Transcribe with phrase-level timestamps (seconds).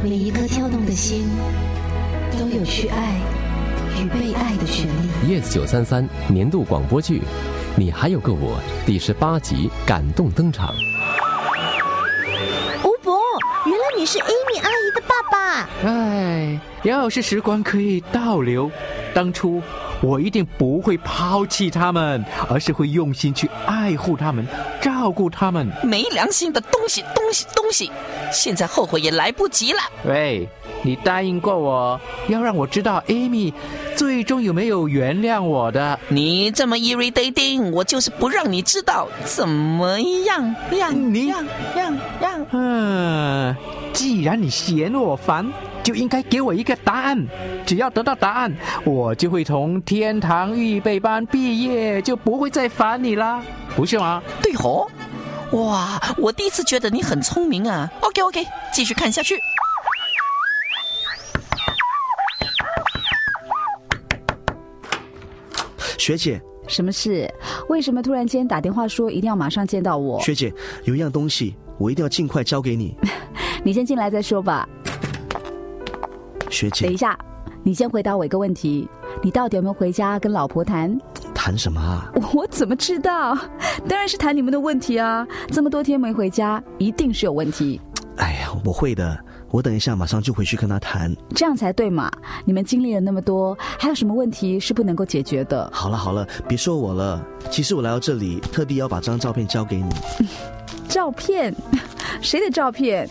[0.00, 1.28] 每一颗跳动的心，
[2.38, 3.20] 都有去爱
[4.00, 5.40] 与被爱的权利。
[5.40, 7.20] Yes 九三三年度广播剧，
[7.74, 10.72] 你还有个我第十八集感动登场。
[12.84, 13.18] 吴伯，
[13.66, 15.68] 原来你是 Amy 阿姨的爸爸。
[15.84, 18.70] 哎，要是时光可以倒流，
[19.12, 19.60] 当初。
[20.00, 24.46] 我一定不会抛弃他们，而是会用心去爱护他们，
[24.80, 25.68] 照顾他们。
[25.82, 27.90] 没良心的东西，东西，东西！
[28.30, 29.78] 现在后悔也来不及了。
[30.04, 30.48] 喂，
[30.82, 33.52] 你答应过我要让我知道艾米
[33.96, 35.98] 最终有没有原谅我的。
[36.08, 39.08] 你这么 irritating，我就是不让你知道。
[39.24, 40.54] 怎么样？
[40.72, 41.14] 样？
[41.14, 41.44] 你样？
[41.76, 41.98] 样？
[42.20, 42.46] 样？
[42.52, 43.56] 嗯，
[43.92, 45.50] 既然你嫌我烦。
[45.88, 47.26] 就应该给我一个答案，
[47.64, 53.42] 只要得到答案，我就会从天堂预备班毕业，就不会再烦你啦，
[53.74, 54.22] 不是吗？
[54.42, 54.86] 对吼，
[55.52, 57.90] 哇，我第一次觉得你很聪明啊。
[58.02, 59.38] OK OK，继续看下去。
[65.96, 67.26] 学姐，什么事？
[67.70, 70.20] 为什么突然间打电话说一定要马上见到我？
[70.20, 70.52] 学姐，
[70.84, 72.94] 有一样东西我一定要尽快交给你。
[73.64, 74.68] 你先进来再说吧。
[76.50, 77.18] 学姐，等一下，
[77.62, 78.88] 你先回答我一个问题：
[79.22, 80.98] 你到底有没有回家跟老婆谈？
[81.34, 82.10] 谈什么啊？
[82.34, 83.36] 我怎么知道？
[83.88, 85.26] 当然是谈你们的问题啊！
[85.48, 87.80] 这么多天没回家，一定是有问题。
[88.16, 89.16] 哎呀，我会的，
[89.50, 91.14] 我等一下马上就回去跟他谈。
[91.36, 92.10] 这样才对嘛！
[92.44, 95.70] 你们经历了那么多，还有什么问题是不能够解决的？
[95.72, 97.24] 好了好了，别说我了。
[97.50, 99.94] 其实我来到这里，特地要把这张照片交给你。
[100.88, 101.54] 照片？
[102.20, 103.08] 谁的照片？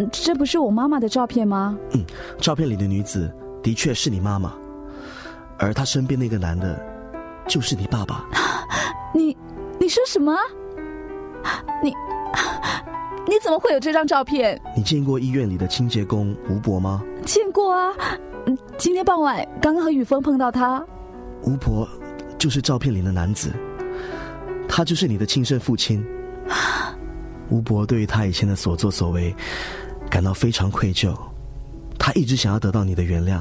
[0.00, 0.08] 嗯？
[0.10, 1.76] 这不是我妈妈的照片吗？
[1.92, 2.04] 嗯，
[2.38, 4.54] 照片里的女子的确是你妈妈，
[5.58, 6.80] 而她身边那个男的，
[7.46, 8.24] 就是你爸爸。
[9.14, 9.36] 你，
[9.78, 10.34] 你说什么？
[11.82, 11.92] 你，
[13.26, 14.60] 你怎么会有这张照片？
[14.76, 17.02] 你见过医院里的清洁工吴伯吗？
[17.24, 17.92] 见过啊，
[18.78, 20.84] 今天傍晚刚刚和雨峰碰到他。
[21.42, 21.88] 吴伯
[22.38, 23.50] 就是照片里的男子，
[24.68, 26.04] 他就是你的亲生父亲。
[27.50, 29.34] 吴伯对于他以前的所作所为。
[30.10, 31.16] 感到非常愧疚，
[31.98, 33.40] 他一直想要得到你的原谅，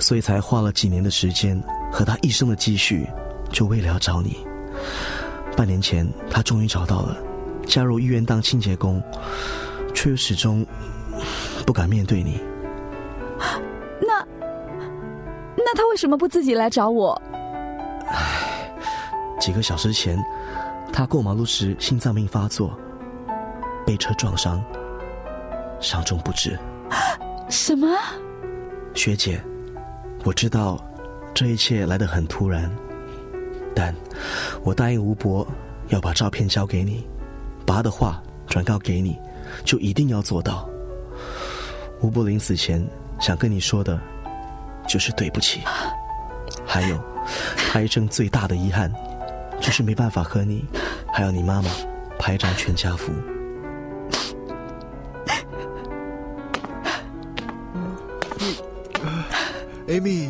[0.00, 3.08] 所以才花了几年的时间和他一生的积蓄，
[3.52, 4.44] 就为了要找你。
[5.56, 7.16] 半年前，他终于找到了，
[7.66, 9.02] 加入医院当清洁工，
[9.94, 10.66] 却又始终
[11.64, 12.40] 不敢面对你。
[14.00, 14.26] 那
[15.56, 17.20] 那他为什么不自己来找我？
[18.08, 18.70] 唉，
[19.40, 20.22] 几个小时前，
[20.92, 22.76] 他过马路时心脏病发作，
[23.86, 24.62] 被车撞伤。
[25.80, 26.58] 伤重不治。
[27.48, 27.86] 什么？
[28.94, 29.40] 学姐，
[30.24, 30.82] 我知道
[31.34, 32.70] 这一切来得很突然，
[33.74, 33.94] 但
[34.62, 35.46] 我答应吴伯
[35.88, 37.06] 要把照片交给你，
[37.66, 39.18] 把他的话转告给你，
[39.64, 40.68] 就一定要做到。
[42.00, 42.84] 吴伯临死前
[43.20, 44.00] 想跟你说的，
[44.88, 45.60] 就是对不起。
[46.64, 46.98] 还有，
[47.70, 48.92] 他一生最大的遗憾，
[49.60, 50.64] 就是没办法和你，
[51.12, 51.70] 还有你妈妈
[52.18, 53.12] 拍一张全家福。
[59.96, 60.28] Amy，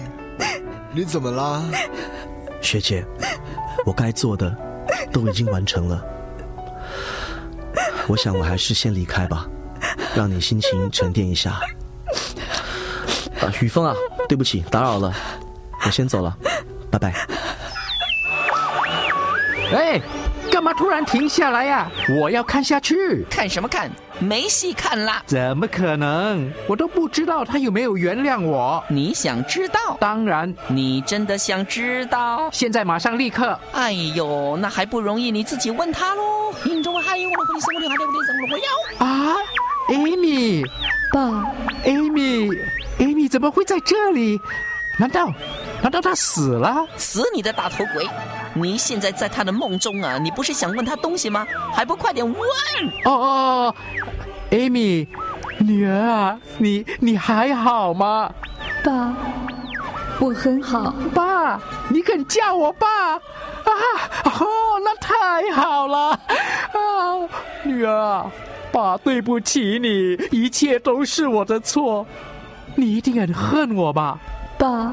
[0.93, 1.61] 你怎么啦？
[2.61, 3.05] 学姐，
[3.85, 4.57] 我该做的
[5.13, 6.05] 都已经完成了，
[8.07, 9.45] 我想我还是先离开吧，
[10.15, 11.59] 让你心情沉淀一下。
[13.41, 13.93] 啊，雨峰啊，
[14.29, 15.13] 对不起，打扰了，
[15.85, 16.37] 我先走了，
[16.89, 17.27] 拜拜。
[19.73, 20.01] 哎。
[20.57, 21.87] 干嘛突然停下来呀？
[22.19, 23.27] 我要看下去。
[23.29, 23.91] 看什么看？
[24.19, 25.23] 没戏看啦！
[25.27, 26.51] 怎么可能？
[26.67, 28.83] 我都不知道他有没有原谅我。
[28.89, 29.99] 你想知道？
[30.01, 30.51] 当然。
[30.69, 32.49] 你真的想知道？
[32.51, 33.61] 现在马上立刻。
[33.73, 35.31] 哎呦，那还不容易？
[35.31, 36.55] 你自己问他喽。
[36.65, 39.07] 心中还有我的回声，我的还有我的声，我要。
[39.07, 39.37] 啊
[39.91, 40.67] ，Amy，
[41.13, 44.41] 爸，Amy，Amy 怎么会在这里？
[44.99, 45.31] 难道，
[45.83, 46.87] 难道他死了？
[46.97, 48.09] 死你的大头鬼！
[48.57, 50.19] 你现在在他的梦中啊！
[50.19, 51.47] 你不是想问他东西吗？
[51.73, 52.41] 还不快点问！
[53.05, 53.75] 哦哦
[54.51, 55.07] ，Amy，
[55.59, 58.33] 女儿啊，你你还好吗？
[58.83, 59.15] 爸，
[60.19, 60.95] 我很好。
[61.15, 63.21] 爸，你肯叫我爸啊？
[64.25, 64.47] 哦，
[64.83, 67.29] 那太好了啊！
[67.63, 68.31] 女儿，
[68.73, 72.07] 爸对不起你，一切都是我的错，
[72.75, 74.19] 你一定很恨我吧？
[74.59, 74.93] 爸。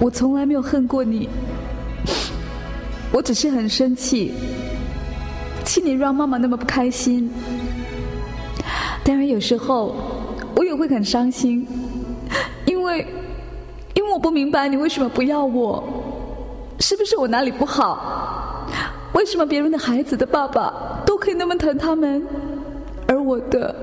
[0.00, 1.28] 我从来没有恨过你，
[3.12, 4.32] 我只是很生气，
[5.62, 7.30] 气你让妈妈那么不开心。
[9.04, 9.94] 当然有时候
[10.56, 11.66] 我也会很伤心，
[12.64, 13.06] 因为
[13.94, 15.84] 因为我不明白你为什么不要我，
[16.78, 18.66] 是不是我哪里不好？
[19.12, 20.72] 为什么别人的孩子的爸爸
[21.04, 22.26] 都可以那么疼他们，
[23.06, 23.74] 而我的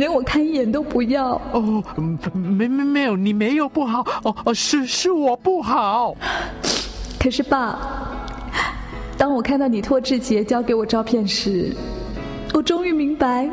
[0.00, 1.32] 连我看一眼都不要。
[1.52, 6.16] 哦，嗯没没没有，你没有不好，哦哦，是是我不好。
[7.18, 7.78] 可是爸，
[9.18, 11.76] 当我看到你托志杰交给我照片时，
[12.54, 13.46] 我终于明白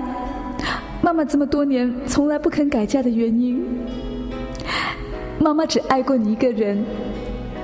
[1.01, 3.61] 妈妈这么多年从来不肯改嫁的原因。
[5.39, 6.81] 妈妈只爱过你一个人，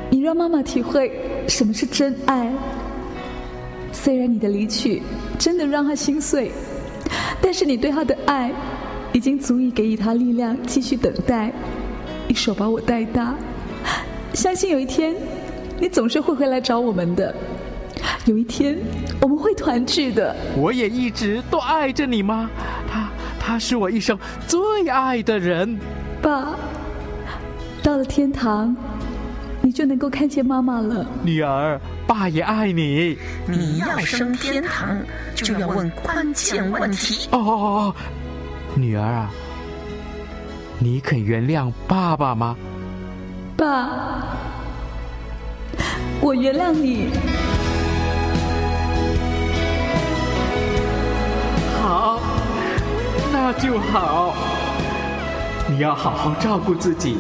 [0.10, 1.10] 你让妈妈体会
[1.48, 2.52] 什么是真爱。
[3.94, 5.02] 虽然你的离去
[5.40, 6.52] 真的让她心碎，
[7.42, 8.52] 但是你对她的爱
[9.14, 11.54] 已经足以给予他力量继续等待，
[12.28, 13.36] 一手把我带大。
[14.34, 15.16] 相信有一天，
[15.80, 17.34] 你总是会回来找我们的。
[18.26, 18.78] 有一天，
[19.22, 20.36] 我们会团聚的。
[20.58, 22.50] 我也一直都爱着你吗？
[22.90, 24.18] 他他是我一生
[24.48, 25.78] 最爱的人。
[26.22, 26.56] 爸，
[27.84, 28.76] 到了天堂，
[29.62, 31.06] 你就能够看见妈妈了。
[31.22, 33.18] 女儿，爸也爱你。
[33.46, 34.98] 你要升天堂，
[35.36, 37.28] 就要问关键问题。
[37.32, 37.96] 哦哦哦，
[38.76, 39.30] 女儿啊，
[40.80, 42.56] 你肯原谅爸爸吗？
[43.56, 43.90] 爸，
[46.20, 47.10] 我原谅你。
[51.82, 52.20] 好，
[53.32, 54.34] 那就好。
[55.70, 57.18] 你要好好照顾自己。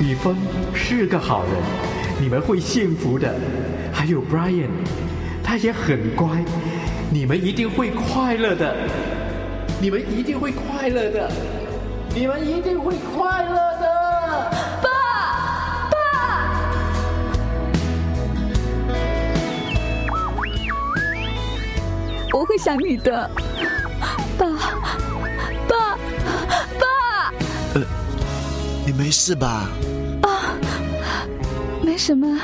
[0.00, 0.36] 雨峰
[0.74, 1.52] 是个好人，
[2.20, 3.32] 你们会幸福的。
[3.92, 4.68] 还有 Brian，
[5.42, 6.44] 他也很乖，
[7.10, 8.74] 你们一定会快乐的。
[9.84, 11.30] 你们一定会快乐的。
[12.14, 14.50] 你们一定会快乐的。
[14.82, 14.88] 爸，
[15.90, 15.98] 爸，
[22.32, 23.30] 我会想你的，
[24.38, 24.46] 爸，
[25.68, 25.98] 爸，
[26.80, 27.34] 爸。
[27.74, 27.82] 呃
[28.86, 29.68] 你没事吧？
[30.22, 30.56] 啊，
[31.82, 32.40] 没什么。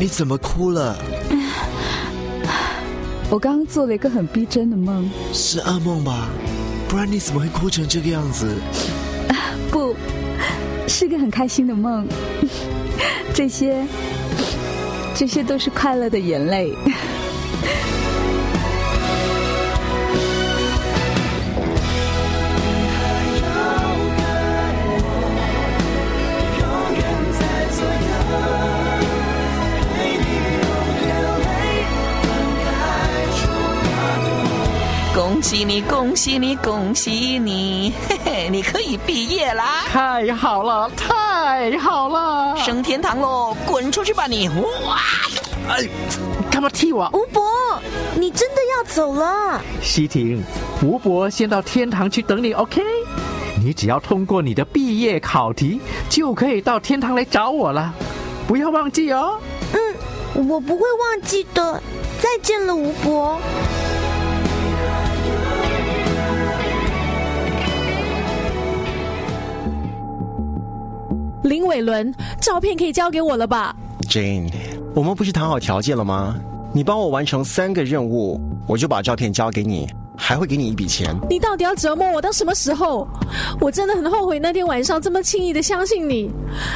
[0.00, 0.96] 你怎么哭了？
[3.30, 5.08] 我刚刚做了一个很逼真的梦。
[5.32, 6.26] 是噩梦吧？
[6.92, 8.54] 不然你怎么会哭成这个样子？
[9.72, 9.96] 不，
[10.86, 12.06] 是个很开心的梦。
[13.32, 13.86] 这些，
[15.14, 16.76] 这些都是快乐的眼泪。
[35.42, 37.92] 恭喜你，恭喜你，恭喜你！
[38.08, 42.56] 嘿嘿，你可以毕业啦，太好了，太好了！
[42.56, 43.52] 升天堂喽！
[43.66, 44.48] 滚出去吧你！
[44.48, 45.00] 哇！
[45.68, 45.88] 哎，
[46.48, 47.10] 干嘛踢我？
[47.12, 47.42] 吴伯，
[48.14, 49.60] 你真的要走了？
[49.82, 50.40] 西婷，
[50.80, 52.80] 吴伯先到天堂去等你，OK？
[53.60, 57.92] 你只要通过你的毕业考题，就可以到天堂来找我了，
[58.46, 59.40] 不要忘记哦。
[59.72, 61.82] 嗯，我不会忘记的。
[62.20, 63.40] 再见了，吴伯。
[71.42, 73.74] 林伟伦，照片可以交给我了吧
[74.08, 74.48] ？Jane，
[74.94, 76.36] 我们不是谈好条件了吗？
[76.72, 81.12] 你帮我完成三个任务，我就把照片交给你，还会给你一笔钱。
[81.28, 83.08] 你到底要折磨我到什么时候？
[83.60, 86.30] 我真的很后悔那天晚上这么轻易的相信你，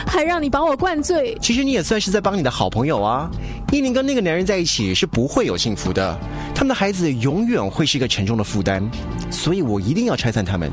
[0.05, 1.39] 还让你把我灌醉。
[1.41, 3.31] 其实你也算是在帮你的好朋友啊。
[3.71, 6.19] 依琳跟那个男人在一起是不会有幸福的，
[6.57, 8.83] 他们的孩子永远会是一个沉重的负担，
[9.31, 10.73] 所以我一定要拆散他们。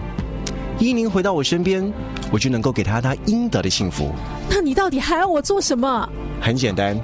[0.79, 1.91] 依宁回到我身边，
[2.31, 4.11] 我就能够给她她应得的幸福。
[4.49, 6.09] 那你到底还要我做什么？
[6.41, 6.99] 很简单，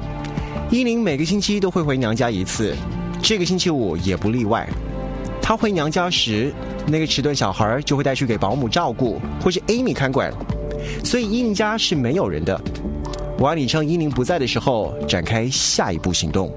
[0.69, 2.75] 依宁每个星期都会回娘家一次，
[3.21, 4.67] 这个星期五也不例外。
[5.41, 6.53] 她回娘家时，
[6.85, 10.33] 那个迟钝小孩就会带去给保姆照顾，或是 Amy 看管，
[11.03, 12.59] 所以依宁家是没有人的。
[13.37, 16.51] 我要你趁依宁不在的时候展开下一步行动。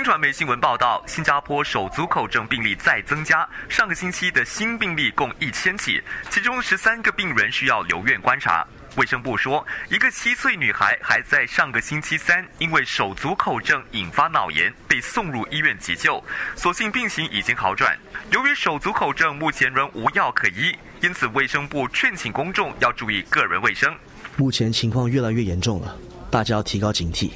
[0.00, 8.66] 新传媒新闻报道，新加坡手足口症病例再增加，上个星期的新病例共一千起，其中十三个病人需要留院观察。
[8.96, 16.24] 卫生部说，一个七岁女孩还在上个星期三因为手足口症引发脑炎被送入医院急救，
[16.56, 17.94] 所幸病情已经好转。
[18.32, 23.94] 由于手足口症目前仍无药可医，因此卫生部劝请公众要注意个人卫生。
[24.38, 25.94] 目前情况越来越严重了，
[26.30, 27.32] 大家要提高警惕。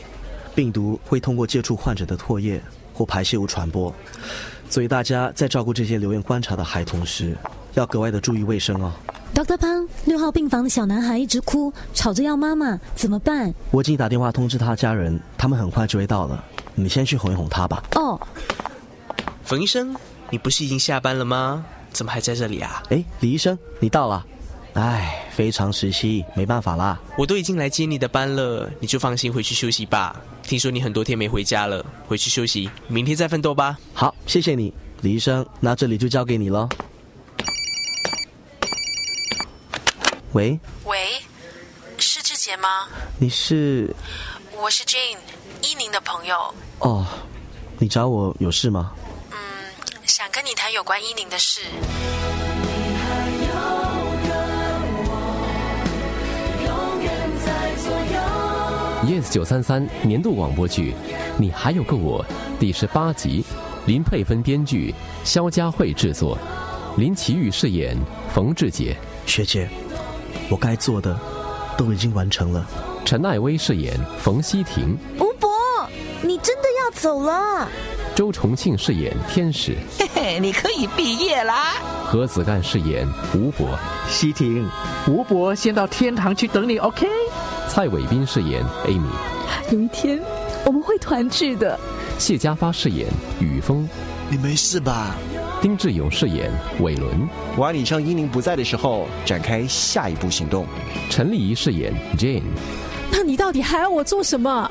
[0.54, 3.92] 病毒会通过接触患者的唾液或排泄物传播，
[4.70, 7.36] 所以大家在照顾这些留院观察的孩童时，
[7.74, 8.92] 要格外的注意卫生哦。
[9.34, 9.56] Dr.
[9.56, 13.52] 潘，六号病房的小男孩一直哭，吵着要妈妈，怎么办？
[13.72, 16.44] 我已经打电话通知他家人，他们很快就会到了。
[16.76, 17.82] 你先去哄一哄他吧。
[17.96, 18.20] 哦，
[19.42, 19.94] 冯医生，
[20.30, 21.64] 你不是已经下班了吗？
[21.90, 22.80] 怎么还在这里啊？
[22.90, 24.24] 哎，李医生，你到了。
[24.74, 27.00] 唉，非常时期，没办法啦。
[27.18, 30.14] 我都已经来接你的班了，你就放心回去休息吧。
[30.46, 33.76] 听说你很多天没回家了，回去休息，明天再奋斗吧。
[33.94, 36.68] 好，谢谢你，李医生，那这里就交给你了。
[40.32, 41.22] 喂，喂，
[41.96, 42.86] 是志杰吗？
[43.18, 43.94] 你是？
[44.60, 45.16] 我是 Jane，
[45.62, 46.54] 依宁的朋友。
[46.80, 47.06] 哦，
[47.78, 48.92] 你找我有事吗？
[49.30, 49.36] 嗯，
[50.04, 51.62] 想跟你谈有关依宁的事。
[59.06, 60.92] Yes 九三三年度广播剧
[61.36, 62.24] 《你还有个我》
[62.58, 63.44] 第十八集，
[63.84, 66.38] 林佩芬编剧，肖佳慧制作，
[66.96, 67.94] 林奇玉饰演
[68.32, 68.96] 冯志杰，
[69.26, 69.68] 学姐，
[70.48, 71.14] 我该做的
[71.76, 72.66] 都已经完成了。
[73.04, 75.50] 陈艾薇饰演冯希婷，吴博，
[76.22, 77.68] 你真的要走了？
[78.14, 81.74] 周重庆饰演天使，嘿嘿，你可以毕业啦！
[82.06, 83.68] 何子干饰演吴博，
[84.08, 84.66] 西婷，
[85.06, 87.06] 吴博先到天堂去等你，OK？
[87.68, 90.20] 蔡伟斌饰演 Amy，有一天
[90.64, 91.78] 我们会团聚的。
[92.18, 93.08] 谢家发饰演
[93.40, 93.88] 雨峰，
[94.30, 95.16] 你没事吧？
[95.60, 100.66] 丁志勇饰演伟伦，我你趁依宁不在的时候展开下一步行动。
[101.10, 102.42] 陈丽仪饰演 Jane，
[103.10, 104.70] 那你到底还要我做什么？